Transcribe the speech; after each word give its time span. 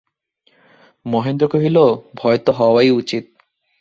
মহেন্দ্র 1.05 1.45
কহিল, 1.47 1.77
ভয় 2.15 2.37
তো 2.37 2.51
হওয়াই 2.51 2.89
উচিত। 2.91 3.23